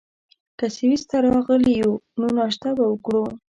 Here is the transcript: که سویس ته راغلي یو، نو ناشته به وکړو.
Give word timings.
که 0.57 0.65
سویس 0.75 1.03
ته 1.09 1.17
راغلي 1.27 1.73
یو، 1.81 1.91
نو 2.19 2.27
ناشته 2.37 2.69
به 2.77 2.85
وکړو. 2.87 3.23